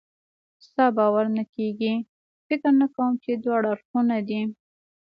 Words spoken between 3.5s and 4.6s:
اړخونه دې.